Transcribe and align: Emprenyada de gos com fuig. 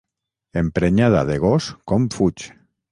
Emprenyada 0.61 1.21
de 1.31 1.39
gos 1.47 1.71
com 1.93 2.11
fuig. 2.19 2.51